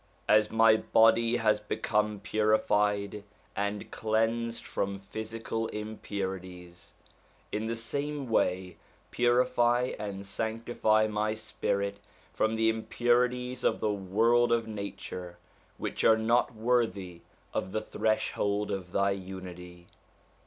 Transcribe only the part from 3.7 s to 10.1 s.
cleansed from physical impurities, in the same way purify